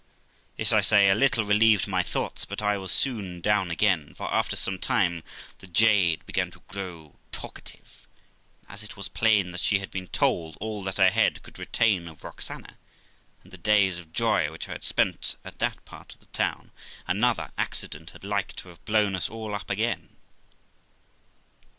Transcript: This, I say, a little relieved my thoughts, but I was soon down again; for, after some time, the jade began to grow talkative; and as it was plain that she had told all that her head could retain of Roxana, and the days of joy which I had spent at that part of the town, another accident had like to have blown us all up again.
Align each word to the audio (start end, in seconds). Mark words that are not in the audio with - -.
This, 0.57 0.71
I 0.73 0.81
say, 0.81 1.09
a 1.09 1.13
little 1.13 1.45
relieved 1.45 1.87
my 1.87 2.01
thoughts, 2.01 2.43
but 2.43 2.59
I 2.59 2.75
was 2.75 2.91
soon 2.91 3.39
down 3.39 3.69
again; 3.69 4.15
for, 4.15 4.33
after 4.33 4.55
some 4.55 4.79
time, 4.79 5.23
the 5.59 5.67
jade 5.67 6.25
began 6.25 6.49
to 6.49 6.63
grow 6.69 7.17
talkative; 7.31 8.07
and 8.63 8.71
as 8.71 8.81
it 8.81 8.97
was 8.97 9.07
plain 9.07 9.51
that 9.51 9.61
she 9.61 9.77
had 9.77 9.91
told 10.11 10.57
all 10.59 10.83
that 10.85 10.97
her 10.97 11.11
head 11.11 11.43
could 11.43 11.59
retain 11.59 12.07
of 12.07 12.23
Roxana, 12.23 12.77
and 13.43 13.51
the 13.53 13.59
days 13.59 13.99
of 13.99 14.11
joy 14.11 14.49
which 14.51 14.67
I 14.67 14.71
had 14.71 14.83
spent 14.83 15.35
at 15.45 15.59
that 15.59 15.85
part 15.85 16.15
of 16.15 16.19
the 16.19 16.25
town, 16.33 16.71
another 17.05 17.51
accident 17.55 18.09
had 18.09 18.23
like 18.23 18.55
to 18.55 18.69
have 18.69 18.83
blown 18.85 19.13
us 19.13 19.29
all 19.29 19.53
up 19.53 19.69
again. 19.69 20.09